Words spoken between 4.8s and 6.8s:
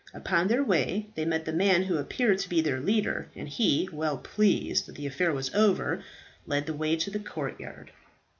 that the affair was over, led the